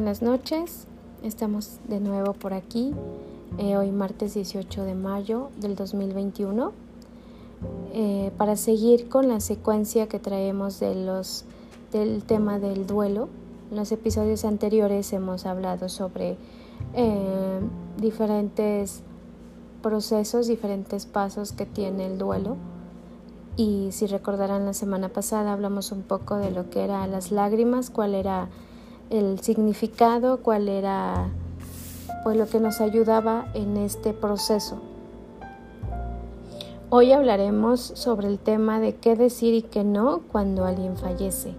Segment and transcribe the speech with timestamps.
[0.00, 0.86] buenas noches.
[1.22, 2.94] Estamos de nuevo por aquí,
[3.58, 6.72] eh, hoy martes 18 de mayo del 2021,
[7.92, 13.28] eh, para seguir con la secuencia que traemos del tema del duelo.
[13.70, 16.38] En los episodios anteriores hemos hablado sobre
[16.94, 17.60] eh,
[17.98, 19.02] diferentes
[19.82, 22.56] procesos, diferentes pasos que tiene el duelo.
[23.58, 27.90] Y si recordarán la semana pasada hablamos un poco de lo que eran las lágrimas,
[27.90, 28.48] cuál era
[29.10, 31.28] el significado, cuál era
[32.22, 34.80] pues lo que nos ayudaba en este proceso.
[36.90, 41.54] Hoy hablaremos sobre el tema de qué decir y qué no cuando alguien fallece.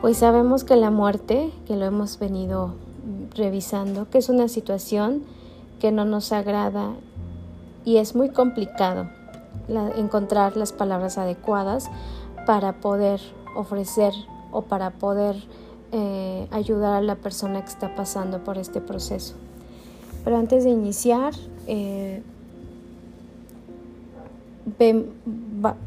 [0.00, 2.74] Pues sabemos que la muerte, que lo hemos venido
[3.34, 5.22] revisando, que es una situación
[5.80, 6.90] que no nos agrada
[7.84, 9.08] y es muy complicado
[9.96, 11.90] encontrar las palabras adecuadas
[12.46, 13.20] para poder
[13.54, 14.12] ofrecer
[14.50, 15.36] o para poder
[15.92, 19.34] eh, ayudar a la persona que está pasando por este proceso.
[20.24, 21.34] Pero antes de iniciar,
[21.66, 22.22] eh,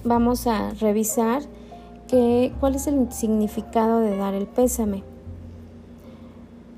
[0.03, 1.41] vamos a revisar
[2.59, 5.03] cuál es el significado de dar el pésame.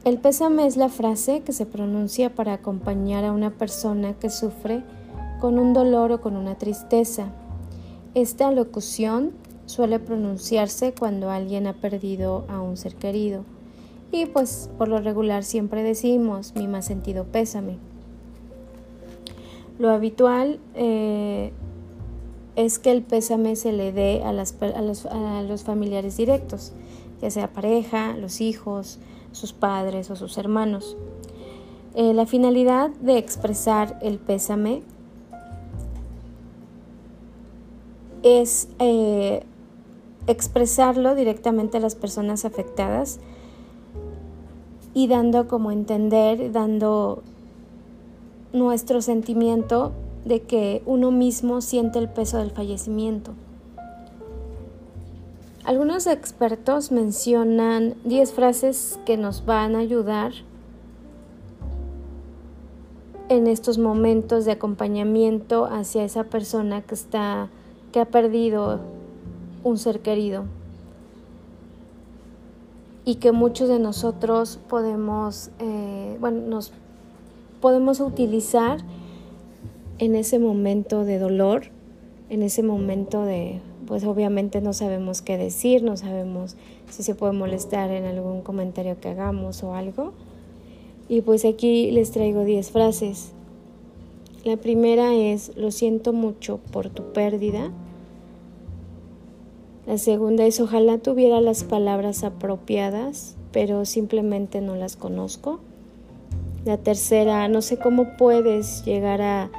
[0.08, 4.84] El pésame es la frase que se pronuncia para acompañar a una persona que sufre
[5.42, 7.26] con un dolor o con una tristeza.
[8.14, 9.34] Esta locución
[9.68, 13.44] suele pronunciarse cuando alguien ha perdido a un ser querido.
[14.12, 17.78] Y pues por lo regular siempre decimos mi más sentido pésame.
[19.78, 21.52] Lo habitual eh,
[22.56, 26.72] es que el pésame se le dé a, los, familiares directos,
[27.22, 28.98] ya sea pareja, los hijos,
[29.34, 30.98] sus padres o sus hermanos.
[31.94, 34.82] Eh, la finalidad de expresar el pésame
[38.24, 39.44] es eh,
[40.28, 43.20] expresarlo directamente a las personas afectadas
[44.94, 47.24] y dando como entender, dando
[48.54, 49.94] nuestro sentimiento
[50.26, 53.32] de que uno mismo siente el peso del fallecimiento.
[55.64, 60.32] Algunos expertos mencionan 10 frases que nos van a ayudar
[63.30, 67.50] en estos momentos de acompañamiento hacia esa persona que está
[67.92, 68.80] que ha perdido
[69.68, 70.46] un ser querido
[73.08, 76.74] y que muchos de nosotros podemos, eh, bueno, nos
[77.62, 78.80] podemos utilizar
[79.98, 81.68] en ese momento de dolor,
[82.30, 86.58] en ese momento de, pues obviamente no sabemos qué decir, no sabemos
[86.90, 90.12] si se puede molestar en algún comentario que hagamos o algo.
[91.08, 93.32] Y pues aquí les traigo 10 frases.
[94.44, 97.72] La primera es, lo siento mucho por tu pérdida
[99.88, 105.62] la segunda es ojalá tuviera las palabras apropiadas, pero simplemente no las conozco.
[106.66, 109.50] La tercera, no sé cómo puedes llegar a,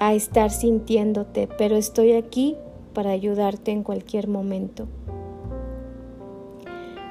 [0.00, 2.56] a estar sintiéndote, pero estoy aquí
[2.94, 4.88] para ayudarte en cualquier momento.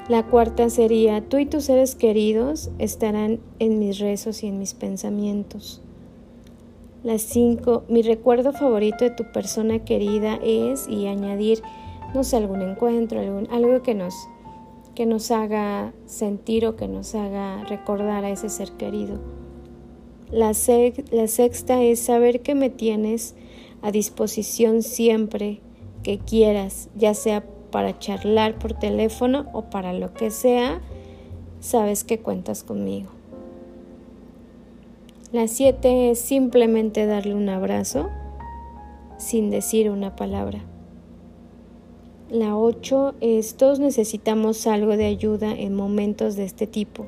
[0.08, 4.74] La cuarta sería, tú y tus seres queridos estarán en mis rezos y en mis
[4.74, 5.80] pensamientos.
[7.04, 11.62] La cinco, mi recuerdo favorito de tu persona querida es, y añadir,
[12.14, 14.14] no sé, algún encuentro, algún, algo que nos,
[14.94, 19.18] que nos haga sentir o que nos haga recordar a ese ser querido.
[20.30, 20.52] La,
[21.10, 23.34] la sexta es saber que me tienes
[23.82, 25.60] a disposición siempre
[26.02, 30.80] que quieras, ya sea para charlar por teléfono o para lo que sea,
[31.60, 33.10] sabes que cuentas conmigo.
[35.32, 38.08] La siete es simplemente darle un abrazo
[39.18, 40.69] sin decir una palabra.
[42.30, 47.06] La 8 es todos necesitamos algo de ayuda en momentos de este tipo,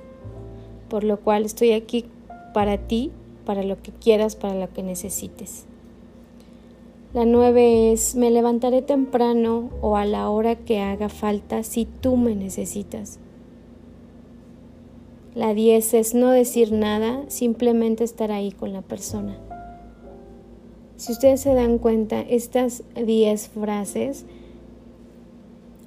[0.88, 2.06] por lo cual estoy aquí
[2.52, 3.12] para ti,
[3.46, 5.66] para lo que quieras, para lo que necesites.
[7.14, 12.16] La 9 es me levantaré temprano o a la hora que haga falta si tú
[12.16, 13.20] me necesitas.
[15.36, 19.38] La 10 es no decir nada, simplemente estar ahí con la persona.
[20.96, 24.26] Si ustedes se dan cuenta, estas 10 frases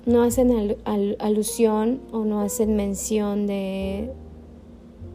[0.05, 0.77] no hacen
[1.19, 4.11] alusión o no hacen mención de,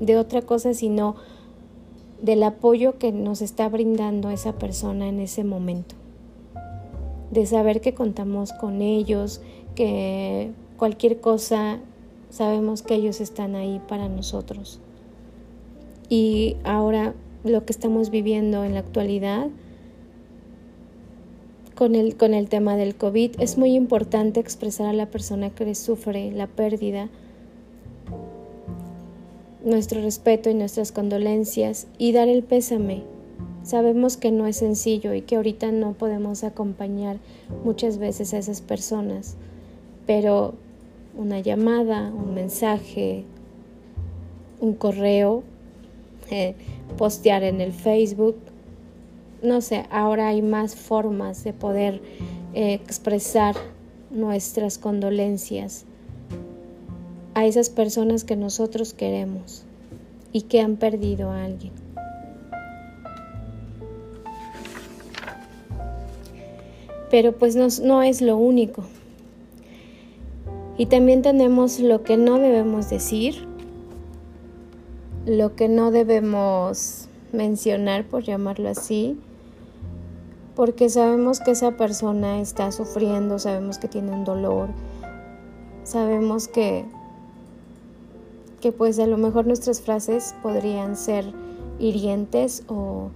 [0.01, 1.17] de otra cosa, sino
[2.23, 5.95] del apoyo que nos está brindando esa persona en ese momento.
[7.31, 9.41] De saber que contamos con ellos,
[9.75, 11.79] que cualquier cosa
[12.29, 14.81] sabemos que ellos están ahí para nosotros.
[16.09, 17.15] Y ahora
[17.45, 19.49] lo que estamos viviendo en la actualidad,
[21.81, 25.75] con el, con el tema del COVID, es muy importante expresar a la persona que
[25.75, 27.09] sufre la pérdida
[29.65, 33.03] nuestro respeto y nuestras condolencias y dar el pésame.
[33.63, 37.17] Sabemos que no es sencillo y que ahorita no podemos acompañar
[37.65, 39.37] muchas veces a esas personas,
[40.07, 40.53] pero
[41.17, 43.25] una llamada, un mensaje,
[44.61, 45.45] un correo,
[46.99, 48.37] postear en el Facebook,
[49.43, 52.01] no sé, ahora hay más formas de poder
[52.55, 53.57] eh, expresar
[54.11, 55.85] nuestras condolencias
[57.35, 59.65] a esas personas que nosotros queremos
[60.33, 61.73] y que han perdido a alguien.
[67.11, 68.85] Pero pues no, no es lo único.
[70.79, 73.47] Y también tenemos lo que no debemos decir,
[75.27, 79.19] lo que no debemos mencionar, por llamarlo así,
[80.61, 84.69] porque sabemos que esa persona está sufriendo, sabemos que tiene un dolor,
[85.85, 86.85] sabemos que
[88.61, 91.25] que pues a lo mejor nuestras frases podrían ser
[91.79, 93.09] hirientes o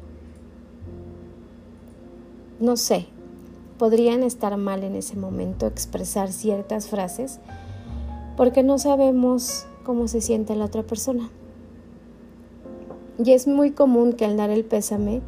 [2.60, 3.08] no sé,
[3.76, 7.40] podrían estar mal en ese momento expresar ciertas frases
[8.38, 11.28] porque no sabemos cómo se siente la otra persona.
[13.22, 15.20] Y es muy común que al dar el pésame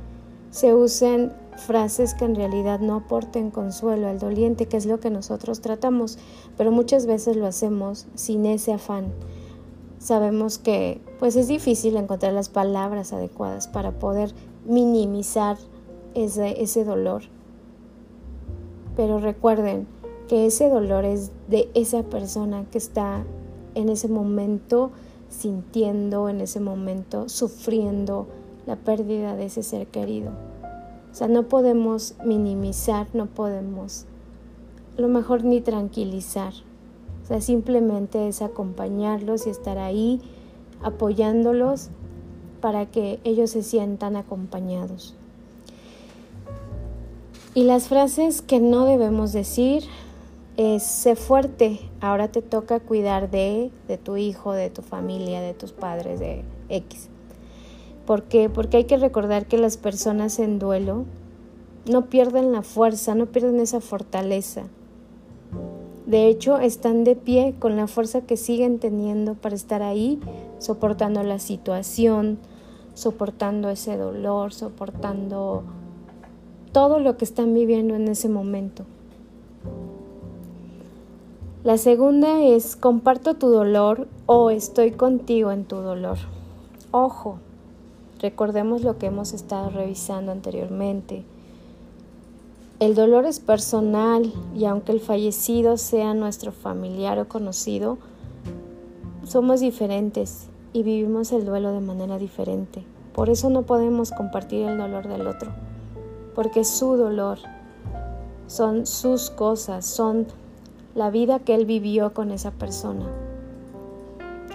[0.50, 5.10] se usen frases que en realidad no aporten consuelo al doliente, que es lo que
[5.10, 6.18] nosotros tratamos,
[6.56, 9.12] pero muchas veces lo hacemos sin ese afán.
[9.98, 14.32] Sabemos que pues es difícil encontrar las palabras adecuadas para poder
[14.66, 15.56] minimizar
[16.14, 17.22] ese, ese dolor.
[18.94, 19.86] Pero recuerden
[20.28, 23.24] que ese dolor es de esa persona que está
[23.74, 24.90] en ese momento
[25.28, 28.26] sintiendo, en ese momento sufriendo
[28.66, 30.30] la pérdida de ese ser querido.
[31.16, 34.04] O sea, no podemos minimizar, no podemos
[34.98, 36.52] lo mejor ni tranquilizar.
[37.22, 40.20] O sea, simplemente es acompañarlos y estar ahí
[40.82, 41.88] apoyándolos
[42.60, 45.14] para que ellos se sientan acompañados.
[47.54, 49.84] Y las frases que no debemos decir
[50.58, 55.54] es sé fuerte, ahora te toca cuidar de, de tu hijo, de tu familia, de
[55.54, 57.08] tus padres, de X.
[58.06, 58.48] ¿Por qué?
[58.48, 61.04] Porque hay que recordar que las personas en duelo
[61.90, 64.64] no pierden la fuerza, no pierden esa fortaleza.
[66.06, 70.20] De hecho, están de pie con la fuerza que siguen teniendo para estar ahí,
[70.58, 72.38] soportando la situación,
[72.94, 75.64] soportando ese dolor, soportando
[76.70, 78.84] todo lo que están viviendo en ese momento.
[81.64, 86.18] La segunda es comparto tu dolor o estoy contigo en tu dolor.
[86.92, 87.40] Ojo,
[88.20, 91.24] recordemos lo que hemos estado revisando anteriormente.
[92.78, 97.96] El dolor es personal y aunque el fallecido sea nuestro familiar o conocido,
[99.24, 102.84] somos diferentes y vivimos el duelo de manera diferente.
[103.14, 105.50] Por eso no podemos compartir el dolor del otro,
[106.34, 107.38] porque su dolor,
[108.46, 110.26] son sus cosas, son
[110.94, 113.06] la vida que él vivió con esa persona.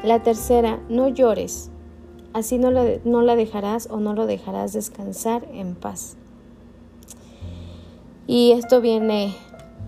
[0.03, 1.70] La tercera, no llores,
[2.33, 6.17] así no la, no la dejarás o no lo dejarás descansar en paz.
[8.27, 9.35] Y esto viene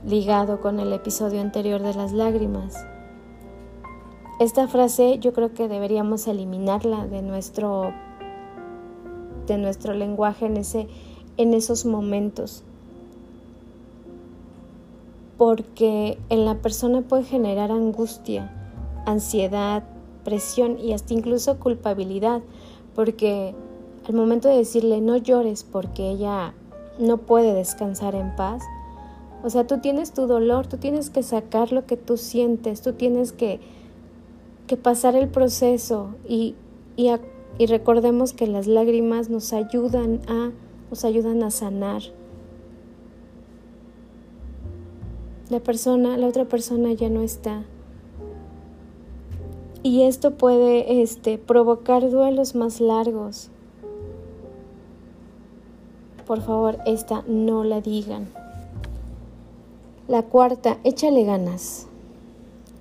[0.06, 2.86] ligado con el episodio anterior de las lágrimas.
[4.40, 7.94] Esta frase yo creo que deberíamos eliminarla de nuestro,
[9.48, 10.88] de nuestro lenguaje en, ese,
[11.38, 12.64] en esos momentos
[15.38, 18.50] porque en la persona puede generar angustia,
[19.06, 19.84] ansiedad,
[20.24, 22.42] presión y hasta incluso culpabilidad,
[22.96, 23.56] porque
[24.08, 26.54] al momento de decirle no llores porque ella
[27.00, 28.64] no puede descansar en paz,
[29.44, 32.94] o sea, tú tienes tu dolor, tú tienes que sacar lo que tú sientes, tú
[32.94, 33.60] tienes que,
[34.68, 36.56] que pasar el proceso y,
[36.96, 40.52] y, recordemos que las lágrimas nos ayudan a,
[40.90, 42.04] nos ayudan a sanar
[45.50, 47.66] la persona, la otra persona ya no está.
[49.84, 53.50] Y esto puede este, provocar duelos más largos.
[56.26, 58.30] Por favor, esta no la digan.
[60.08, 61.88] La cuarta, échale ganas.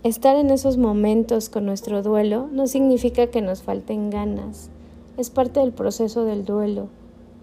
[0.04, 4.70] Estar en esos momentos con nuestro duelo no significa que nos falten ganas.
[5.16, 6.86] Es parte del proceso del duelo.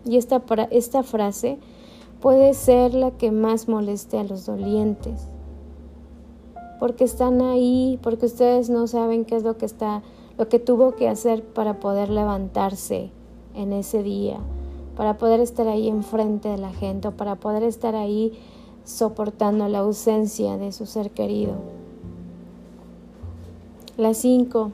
[0.05, 1.57] Y esta, esta frase
[2.21, 5.27] puede ser la que más moleste a los dolientes.
[6.79, 10.01] Porque están ahí, porque ustedes no saben qué es lo que está,
[10.37, 13.11] lo que tuvo que hacer para poder levantarse
[13.53, 14.37] en ese día,
[14.95, 18.33] para poder estar ahí enfrente de la gente, o para poder estar ahí
[18.85, 21.53] soportando la ausencia de su ser querido.
[23.97, 24.71] Las cinco,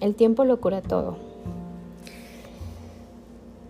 [0.00, 1.16] el tiempo lo cura todo.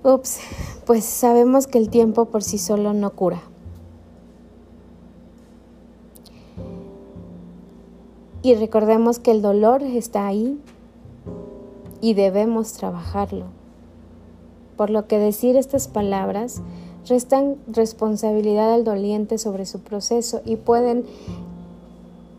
[0.02, 0.40] Ups,
[0.86, 3.42] pues sabemos que el tiempo por sí solo no cura.
[8.42, 10.58] Y recordemos que el dolor está ahí
[12.00, 13.46] y debemos trabajarlo.
[14.76, 16.62] Por lo que decir estas palabras
[17.06, 21.04] restan responsabilidad al doliente sobre su proceso y pueden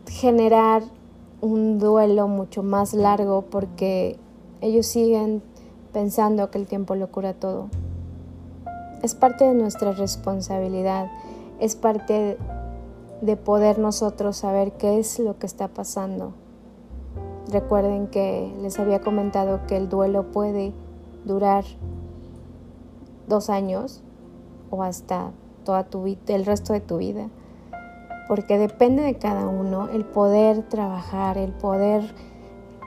[0.08, 0.82] generar
[1.40, 4.18] un duelo mucho más largo porque
[4.60, 5.42] ellos siguen
[5.92, 7.68] pensando que el tiempo lo cura todo.
[9.02, 11.10] Es parte de nuestra responsabilidad,
[11.60, 12.38] es parte
[13.22, 16.32] de poder nosotros saber qué es lo que está pasando.
[17.50, 20.74] Recuerden que les había comentado que el duelo puede
[21.24, 21.64] durar
[23.28, 24.02] dos años
[24.70, 25.30] o hasta
[25.64, 27.28] toda tu el resto de tu vida.
[28.26, 32.02] Porque depende de cada uno el poder trabajar, el poder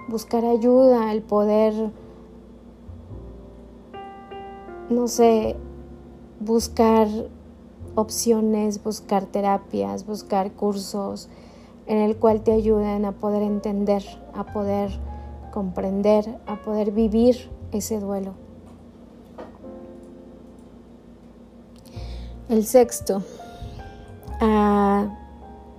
[0.09, 1.91] buscar ayuda, el poder,
[4.89, 5.55] no sé,
[6.41, 7.07] buscar
[7.95, 11.29] opciones, buscar terapias, buscar cursos
[11.87, 14.91] en el cual te ayuden a poder entender, a poder
[15.51, 18.33] comprender, a poder vivir ese duelo.
[22.49, 23.23] El sexto,
[24.39, 25.17] a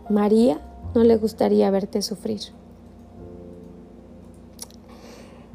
[0.09, 0.61] María
[0.95, 2.41] no le gustaría verte sufrir.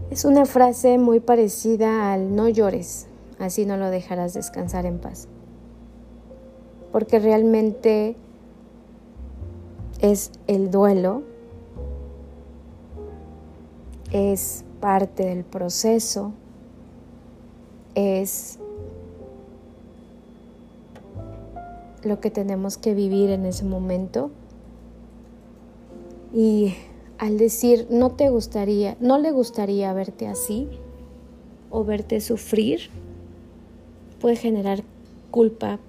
[0.09, 3.07] Es una frase muy parecida al no llores,
[3.39, 5.27] así no lo dejarás descansar en paz
[6.91, 8.15] porque realmente
[10.01, 11.23] es el duelo,
[14.11, 16.33] es parte del proceso,
[17.95, 18.59] es
[22.03, 24.31] lo que tenemos que vivir en ese momento.
[26.33, 26.73] Y
[27.17, 30.67] al decir no te gustaría, no le gustaría verte así
[31.69, 32.89] o verte sufrir,
[34.19, 34.83] puede generar
[35.29, 35.79] culpa,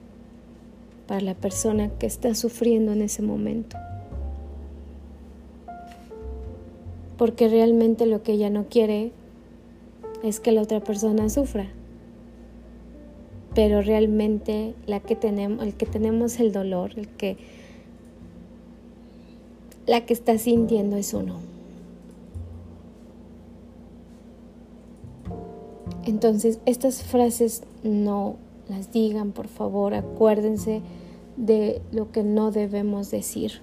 [1.06, 3.76] para la persona que está sufriendo en ese momento.
[7.18, 9.12] Porque realmente lo que ella no quiere
[10.22, 11.68] es que la otra persona sufra.
[13.54, 17.36] Pero realmente la que tenemos, el que tenemos el dolor, el que
[19.86, 21.52] la que está sintiendo es uno.
[26.04, 28.36] Entonces, estas frases no
[28.72, 30.80] las digan, por favor, acuérdense
[31.36, 33.60] de lo que no debemos decir.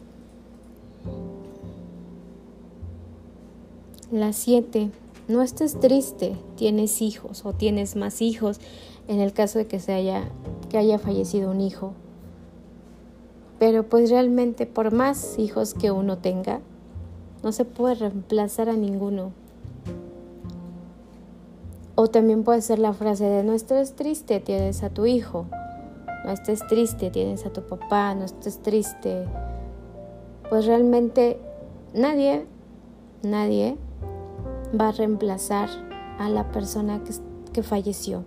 [4.12, 4.92] La siete,
[5.28, 8.60] no estés triste, tienes hijos o tienes más hijos
[9.08, 10.30] en el caso de que se haya
[10.70, 11.94] que haya fallecido un hijo.
[13.58, 16.62] Pero pues realmente por más hijos que uno tenga,
[17.42, 19.32] no se puede reemplazar a ninguno.
[22.02, 25.48] O también puede ser la frase de no estés triste, tienes a tu hijo.
[26.24, 29.26] No estés triste, tienes a tu papá, no estés triste.
[30.50, 31.42] Pues realmente
[31.94, 32.46] nadie,
[33.22, 33.76] nadie
[34.80, 35.68] va a reemplazar
[36.18, 37.12] a la persona que,
[37.52, 38.24] que falleció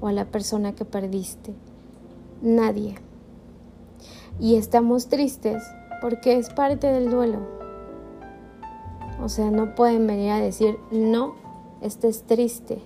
[0.00, 1.52] o a la persona que perdiste.
[2.42, 2.94] Nadie.
[4.38, 5.64] Y estamos tristes
[6.00, 7.40] porque es parte del duelo.
[9.20, 11.42] O sea, no pueden venir a decir, no,
[11.84, 12.78] estés triste,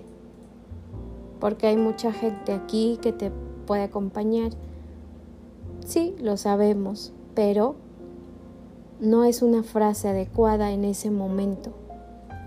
[1.39, 3.31] porque hay mucha gente aquí que te
[3.65, 4.51] puede acompañar.
[5.85, 7.75] Sí, lo sabemos, pero
[8.99, 11.71] no es una frase adecuada en ese momento,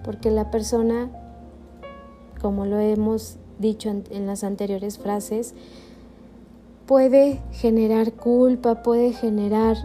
[0.05, 1.11] porque la persona,
[2.41, 5.55] como lo hemos dicho en, las anteriores frases,
[6.87, 9.79] puede generar culpa, puede generar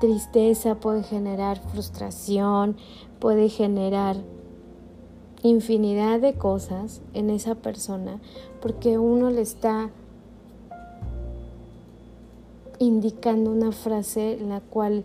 [0.00, 2.76] tristeza, puede generar frustración,
[3.20, 4.16] puede generar
[5.42, 8.18] infinidad de cosas en esa persona
[8.60, 9.90] porque uno le está
[12.78, 15.04] indicando una frase la cual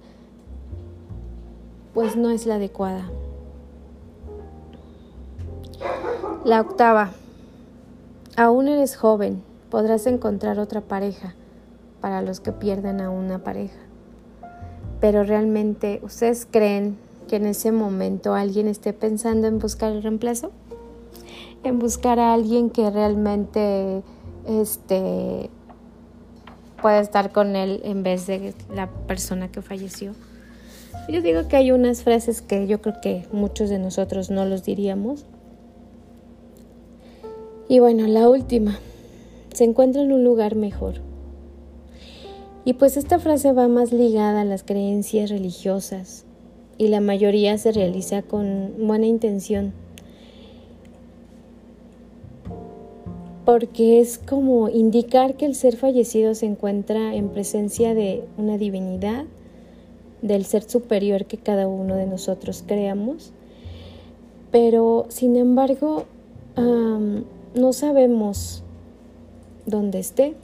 [1.94, 3.10] pues no es la adecuada.
[6.44, 7.12] La octava.
[8.36, 11.36] Aún eres joven, podrás encontrar otra pareja
[12.02, 13.80] para los que pierden a una pareja.
[15.00, 20.52] Pero realmente, ¿ustedes creen que en ese momento alguien esté pensando en buscar el reemplazo,
[21.64, 24.04] en buscar a alguien que realmente
[24.48, 25.50] este
[26.82, 30.14] pueda estar con él en vez de la persona que falleció.
[31.10, 34.64] Yo digo que hay unas frases que yo creo que muchos de nosotros no los
[34.64, 35.26] diríamos.
[37.70, 38.78] Y bueno, la última,
[39.54, 40.96] se encuentra en un lugar mejor.
[42.66, 46.26] Y pues esta frase va más ligada a las creencias religiosas,
[46.78, 49.74] y la mayoría se realiza con buena intención.
[53.46, 59.26] Porque es como indicar que el ser fallecido se encuentra en presencia de una divinidad,
[60.22, 63.34] del ser superior que cada uno de nosotros creamos.
[64.52, 66.06] Pero, sin embargo,
[66.56, 68.64] no sabemos
[69.66, 70.36] dónde esté.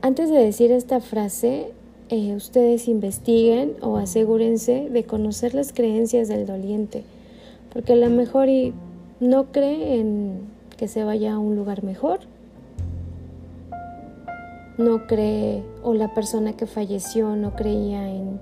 [0.00, 1.72] Antes de decir esta frase,
[2.10, 7.04] eh, ustedes investiguen o asegúrense de conocer las creencias del doliente,
[7.72, 8.74] porque a lo mejor y
[9.20, 10.40] no cree en
[10.76, 12.18] que se vaya a un lugar mejor,
[14.76, 18.40] no cree o la persona que falleció no creía en,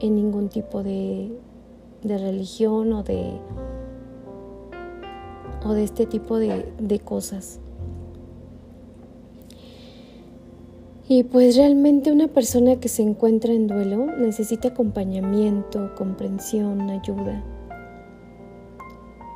[0.00, 1.32] ningún tipo de,
[2.04, 3.32] religión o de,
[5.64, 7.61] o de este tipo de cosas.
[11.14, 17.44] Y pues realmente una persona que se encuentra en duelo necesita acompañamiento, comprensión, ayuda.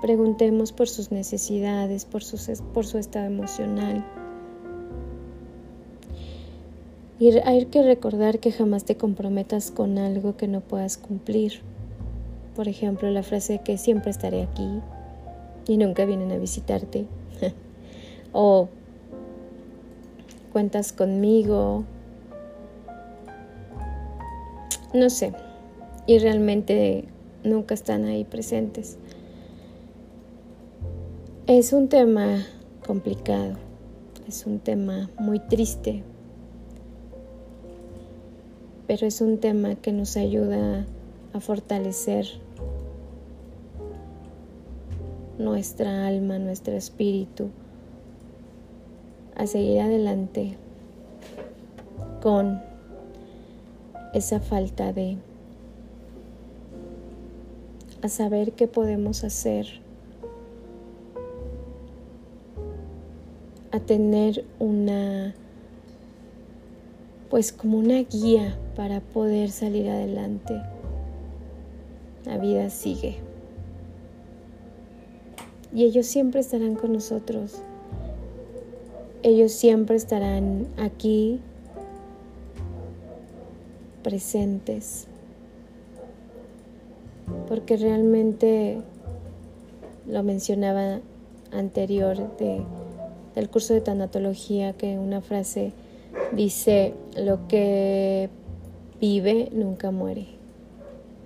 [0.00, 4.02] Preguntemos por sus necesidades, por, su estado emocional.
[7.20, 11.60] Y hay que recordar que jamás te comprometas con algo que no puedas cumplir.
[12.54, 14.80] Por ejemplo, la frase que siempre estaré aquí
[15.68, 17.04] y nunca vienen a visitarte.
[18.32, 18.70] o
[20.56, 21.84] cuentas conmigo.
[24.94, 25.34] No sé.
[26.06, 27.04] Y realmente
[27.44, 28.96] nunca están ahí presentes.
[31.46, 32.46] Es un tema
[32.86, 33.56] complicado,
[34.26, 36.02] es un tema muy triste,
[38.86, 40.86] pero es un tema que nos ayuda
[41.34, 42.24] a fortalecer
[45.36, 47.50] nuestra alma, nuestro espíritu,
[49.36, 50.56] a seguir adelante
[52.22, 52.60] con
[54.14, 55.18] esa falta de
[58.02, 59.66] a saber qué podemos hacer,
[63.72, 65.34] a tener una
[67.28, 70.62] pues como una guía para poder salir adelante.
[72.24, 73.16] La vida sigue.
[75.74, 77.60] Y ellos siempre estarán con nosotros
[79.26, 81.40] ellos siempre estarán aquí
[84.04, 85.08] presentes,
[87.48, 88.82] porque realmente
[90.06, 91.00] lo mencionaba
[91.50, 92.62] anterior de,
[93.34, 95.72] del curso de tanatología, que una frase
[96.30, 98.30] dice, lo que
[99.00, 100.28] vive nunca muere.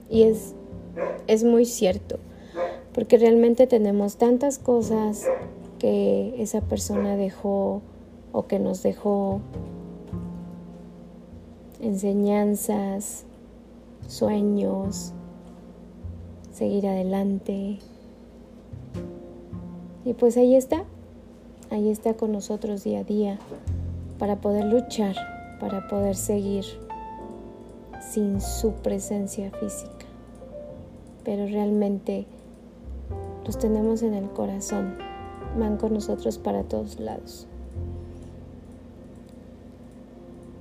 [0.09, 0.55] Y es,
[1.27, 2.19] es muy cierto,
[2.95, 5.27] porque realmente tenemos tantas cosas
[5.79, 7.83] que esa persona dejó
[8.33, 9.41] o que nos dejó
[11.81, 13.25] enseñanzas,
[14.07, 15.13] sueños,
[16.53, 17.79] seguir adelante.
[20.05, 20.85] Y pues ahí está,
[21.71, 23.39] ahí está con nosotros día a día
[24.19, 25.17] para poder luchar,
[25.61, 26.65] para poder seguir
[28.01, 30.07] sin su presencia física.
[31.25, 32.27] Pero realmente
[33.47, 34.97] los tenemos en el corazón,
[35.59, 37.47] van con nosotros para todos lados.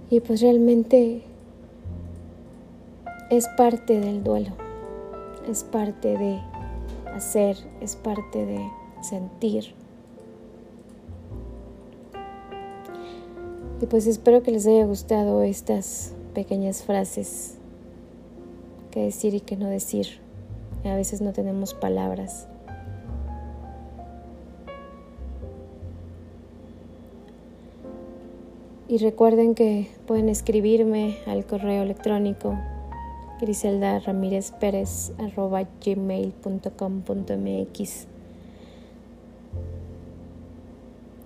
[0.09, 1.21] Y pues realmente
[3.29, 4.51] es parte del duelo,
[5.47, 6.39] es parte de
[7.13, 8.59] hacer, es parte de
[9.01, 9.75] sentir.
[13.81, 17.55] Y pues espero que les haya gustado estas pequeñas frases
[18.91, 20.07] que decir y que no decir.
[20.85, 22.47] A veces no tenemos palabras.
[28.89, 32.57] Y recuerden que pueden escribirme al correo electrónico
[33.39, 35.13] griselda ramírez pérez.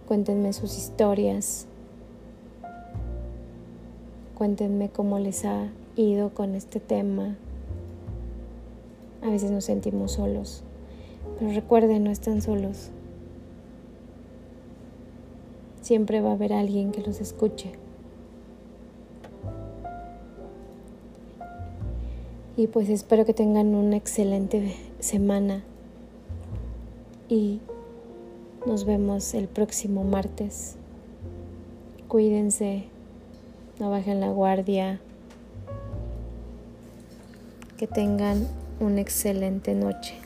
[0.06, 1.66] Cuéntenme sus historias.
[4.38, 7.38] Cuéntenme cómo les ha ido con este tema.
[9.22, 10.64] A veces nos sentimos solos,
[11.40, 12.92] pero recuerden, no están solos.
[15.84, 17.74] Siempre va a haber alguien que los escuche.
[22.56, 25.64] Y pues espero que tengan una excelente semana
[27.28, 27.60] y
[28.66, 30.78] nos vemos el próximo martes.
[32.08, 32.86] Cuídense,
[33.78, 35.02] no bajen la guardia.
[37.76, 38.48] Que tengan
[38.80, 40.23] una excelente noche.